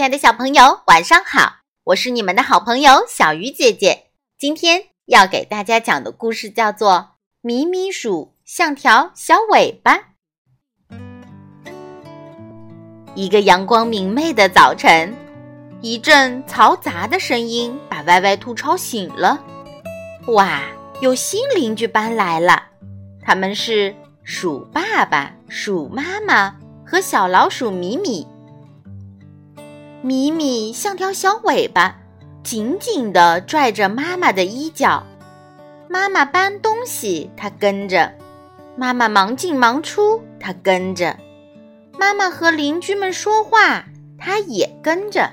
[0.00, 1.56] 亲爱的小朋友，晚上好！
[1.84, 4.06] 我是你们的好朋友小鱼姐姐。
[4.38, 6.90] 今天要给大家讲的故事叫做
[7.42, 9.98] 《咪咪鼠像条小尾巴》。
[13.14, 15.14] 一个阳光明媚的早晨，
[15.82, 19.44] 一阵嘈杂的声音把歪歪兔吵醒了。
[20.28, 20.62] 哇，
[21.02, 22.68] 有新邻居搬来了，
[23.20, 23.94] 他们是
[24.24, 26.56] 鼠爸爸、鼠妈妈
[26.86, 28.26] 和小老鼠米米。
[30.02, 31.94] 米米像条小尾巴，
[32.42, 35.04] 紧紧地拽着妈妈的衣角。
[35.90, 38.10] 妈妈搬东西，它跟着；
[38.76, 41.14] 妈妈忙进忙出，它跟着；
[41.98, 43.84] 妈妈和邻居们说话，
[44.18, 45.30] 它也跟着。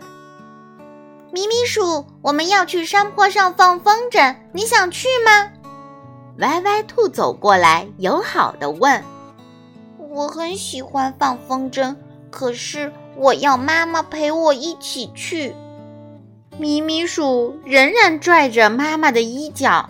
[1.32, 5.50] 米米鼠，我们要去山坡上放风筝，你想去吗？
[6.40, 9.02] 歪歪兔走过来，友好的问
[10.12, 11.96] ：“我很喜欢放风筝，
[12.30, 15.56] 可是……”我要妈妈陪我一起去。
[16.60, 19.90] 咪咪鼠仍然拽着妈妈的衣角。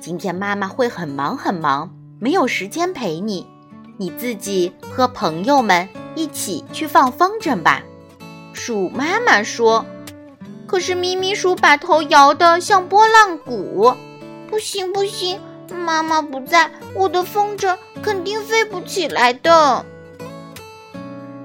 [0.00, 3.46] 今天妈妈会很忙很忙，没有时间陪你，
[3.98, 7.82] 你自己和朋友们一起去放风筝吧。
[8.52, 9.86] 鼠妈妈说。
[10.66, 13.92] 可是咪咪鼠把头摇得像拨浪鼓。
[14.48, 19.84] 不行不行，妈妈不在，我的风筝肯定飞不起来的。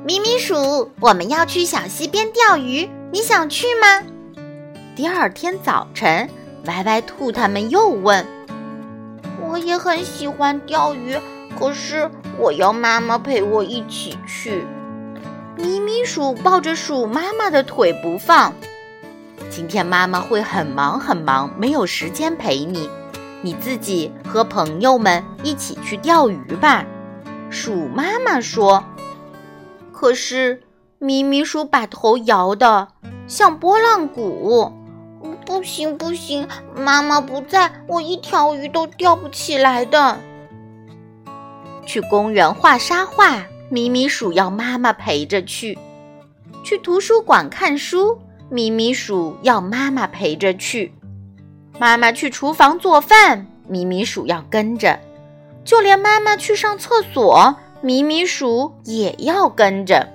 [0.08, 4.04] 咪咪鼠，我们要去小溪边钓鱼，你想去吗？
[4.96, 6.30] 第二天早晨，
[6.68, 8.24] 歪歪兔他们又问
[9.42, 11.18] ：“我也很喜欢钓鱼，
[11.58, 14.64] 可是我要妈妈陪我一起去。”
[15.58, 18.54] 咪咪鼠抱着鼠妈妈的腿不放。
[19.50, 22.88] 今天妈妈会很忙很忙，没有时间陪你，
[23.42, 26.86] 你自己和朋友们一起去钓鱼吧。
[27.50, 28.86] 鼠妈妈说。
[29.98, 30.62] 可是，
[31.00, 32.90] 咪咪鼠把头摇得
[33.28, 34.74] 像拨浪鼓。
[35.46, 40.20] 不行不行，妈妈不在，我一条鱼都钓不起来的。
[41.86, 45.78] 去公园画沙画，咪咪鼠要妈妈陪着去；
[46.62, 48.20] 去图书馆看书，
[48.50, 50.92] 咪咪鼠要妈妈陪着去；
[51.80, 55.00] 妈妈去厨房做饭，咪咪鼠要跟着；
[55.64, 57.56] 就连妈妈去上厕所。
[57.86, 60.12] 咪咪鼠也要跟着。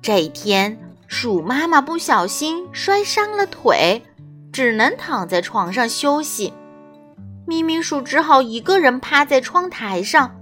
[0.00, 4.02] 这一天，鼠妈妈不小心摔伤了腿，
[4.50, 6.54] 只能躺在床上休息。
[7.46, 10.34] 咪咪鼠只好一个人趴在窗台上，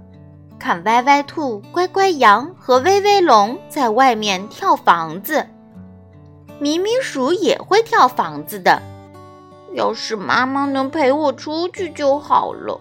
[0.57, 5.45] 看歪歪兔、乖乖羊和威威龙在外面跳房子。
[6.57, 8.81] 咪咪鼠也会跳房子的，
[9.73, 12.79] 要是妈妈能陪我出去就好了。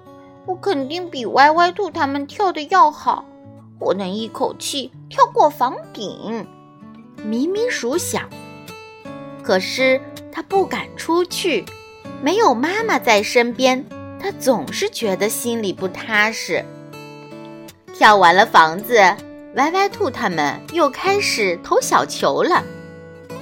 [0.49, 3.23] 我肯定比歪歪兔他们跳的要好，
[3.79, 6.47] 我能一口气跳过房顶。
[7.23, 8.27] 咪咪鼠想，
[9.43, 10.01] 可是
[10.33, 11.67] 他不敢出去，
[12.23, 13.85] 没有妈妈在身边，
[14.19, 16.65] 他总是觉得心里不踏实。
[17.93, 18.95] 跳完了房子，
[19.57, 22.65] 歪歪兔他们又开始投小球了。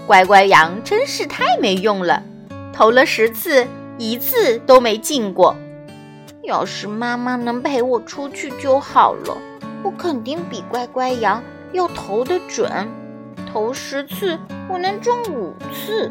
[0.09, 2.21] 乖乖羊真是太没用了，
[2.73, 3.65] 投了十次，
[3.97, 5.57] 一次都没进过。
[6.47, 9.37] 要是妈妈能陪我出去就好了，
[9.83, 11.43] 我肯定比乖乖羊
[11.73, 12.89] 要投得准。
[13.53, 16.11] 投十次，我能中五次。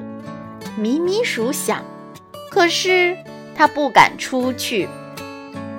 [0.78, 1.84] 咪咪鼠想，
[2.51, 3.18] 可是
[3.56, 4.90] 它不敢出去，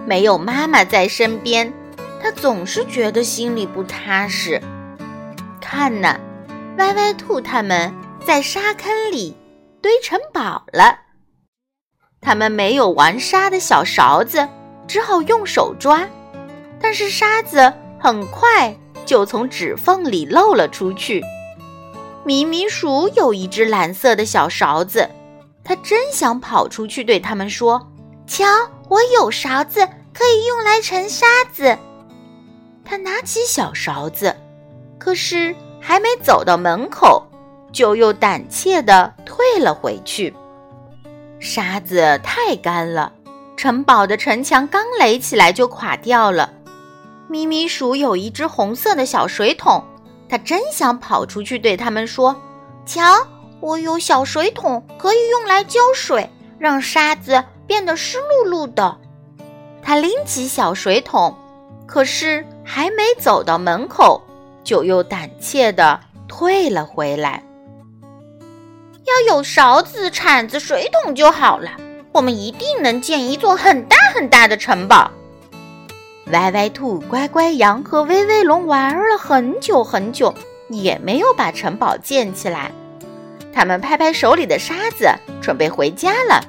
[0.06, 1.70] 没有妈妈在身边，
[2.22, 4.62] 它总是觉得心里不踏实。
[5.60, 6.18] 看呐，
[6.78, 7.92] 歪歪兔他们
[8.24, 9.36] 在沙坑里
[9.82, 11.00] 堆城堡了。
[12.21, 14.49] 他们没有玩沙的小勺子，
[14.88, 16.06] 只好用手抓，
[16.81, 21.22] 但是沙子很快就从指缝里漏了出去。
[22.25, 25.09] 咪咪鼠有一只蓝色的小勺子，
[25.62, 27.88] 它真想跑出去对他们说
[28.27, 28.44] ：“瞧，
[28.88, 31.78] 我有勺子，可以用来盛沙子。”
[32.84, 34.34] 它拿起小勺子，
[34.98, 37.25] 可是还没走到门口，
[37.72, 40.34] 就又胆怯地退了回去。
[41.47, 43.13] 沙子太干了，
[43.57, 46.53] 城堡的城墙刚垒起来就垮掉了。
[47.28, 49.84] 咪咪鼠有一只红色的小水桶，
[50.28, 52.34] 它真想跑出去对他们说
[52.84, 53.25] ：“瞧，
[53.60, 56.28] 我有小水桶，可以用来浇水，
[56.59, 58.98] 让沙子变得湿漉漉的。”
[59.81, 61.33] 它拎起小水桶，
[61.87, 64.21] 可是还没走到门口，
[64.65, 67.41] 就又胆怯地退了回来。
[69.06, 71.70] 要有勺子、铲子、水桶就好了，
[72.10, 75.10] 我们一定能建一座很大很大的城堡。
[76.32, 80.34] 歪歪兔、乖乖羊和威威龙玩了很久很久，
[80.70, 82.72] 也没有把城堡建起来。
[83.54, 85.09] 他们拍拍手里的沙子，
[85.41, 86.44] 准备回家了。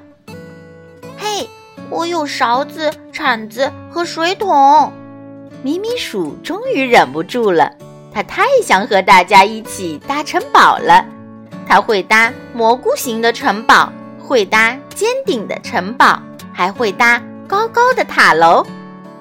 [1.15, 1.47] 嘿，
[1.91, 4.91] 我有勺子、铲子和水桶。
[5.61, 7.71] 咪咪鼠终于忍不住了，
[8.11, 11.05] 它太想和大家一起搭城堡了。
[11.67, 16.21] 它会搭蘑菇形的城堡，会搭尖顶的城堡，
[16.53, 18.65] 还会搭高高的塔楼。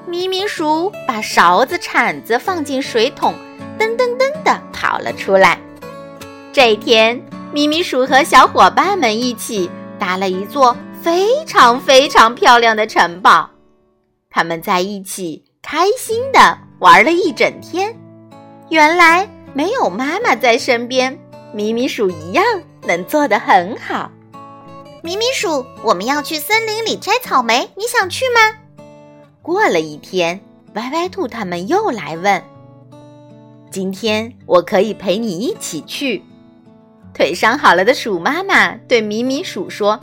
[0.06, 3.34] 咪咪鼠把勺子、铲子放进水桶，
[3.76, 5.58] 噔噔噔地跑了出来。
[6.52, 7.20] 这一天，
[7.52, 9.68] 咪咪鼠和小伙伴们一起
[9.98, 13.50] 搭了一座非常非常漂亮的城堡。
[14.30, 17.92] 他们在一起开心地玩了一整天。
[18.68, 21.18] 原来没有妈妈在身边，
[21.56, 22.44] 咪咪鼠一样
[22.82, 24.10] 能做得很好。
[25.02, 28.84] 米米鼠，我们要去森林里摘草莓，你想去吗？
[29.40, 30.38] 过了一天，
[30.74, 32.44] 歪歪兔他们又来问
[33.72, 36.22] ：“今天我可以陪你一起去？”
[37.14, 39.98] 腿伤好了的鼠妈妈对米米鼠说：“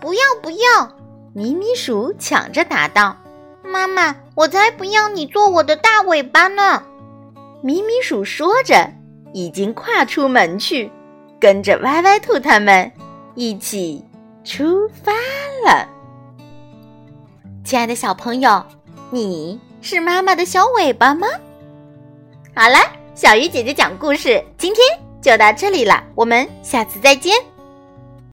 [0.00, 0.90] 不要不要！”
[1.36, 3.14] 米米鼠抢着答道
[3.62, 6.82] ：“妈妈，我才不要你做我的大尾巴呢！”
[7.60, 8.90] 米米鼠说着，
[9.34, 10.88] 已经跨出门去，
[11.40, 12.90] 跟着歪歪兔他们
[13.34, 14.02] 一起
[14.44, 15.12] 出发
[15.66, 15.88] 了。
[17.64, 18.64] 亲爱的小朋友。
[19.10, 21.26] 你是妈妈的小尾巴吗？
[22.54, 22.78] 好了，
[23.14, 24.84] 小鱼姐姐讲故事，今天
[25.20, 27.34] 就到这里了，我们下次再见。